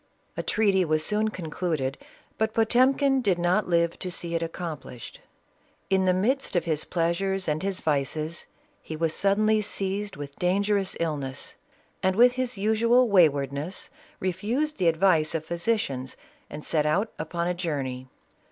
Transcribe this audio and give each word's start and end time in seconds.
A 0.35 0.41
treaty 0.41 0.83
was 0.83 1.05
soon 1.05 1.27
concluded, 1.29 1.95
but 2.39 2.55
Potemkin 2.55 3.21
did 3.21 3.37
not 3.37 3.69
live 3.69 3.99
to 3.99 4.09
see 4.09 4.33
it 4.33 4.41
accomplishes. 4.41 5.19
In 5.91 6.05
the 6.05 6.11
midst 6.15 6.55
of 6.55 6.65
his 6.65 6.85
pleasures 6.85 7.47
and 7.47 7.61
hi.s 7.61 7.81
vices, 7.81 8.47
he 8.81 8.95
was 8.95 9.13
suu^.nlv 9.13 9.63
seized 9.63 10.15
with 10.15 10.37
dangerous 10.39 10.97
illness, 10.99 11.53
and 12.01 12.15
with 12.15 12.31
his 12.31 12.57
usual 12.57 13.07
waj 13.07 13.29
vardness, 13.29 13.89
refused 14.19 14.79
the 14.79 14.87
advice 14.87 15.35
of 15.35 15.45
physicians 15.45 16.17
and 16.49 16.65
set 16.65 16.87
out 16.87 17.11
upon 17.19 17.47
a 17.47 17.53
journey. 17.53 18.07